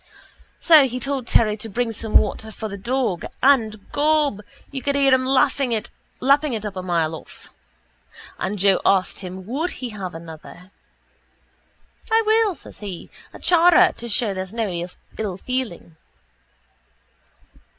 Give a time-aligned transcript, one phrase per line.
[0.59, 4.95] So he told Terry to bring some water for the dog and, gob, you could
[4.95, 5.91] hear him lapping it
[6.65, 7.51] up a mile off.
[8.39, 10.71] And Joe asked him would he have another.
[12.11, 14.67] —I will, says he, a chara, to show there's no
[15.19, 15.97] ill feeling.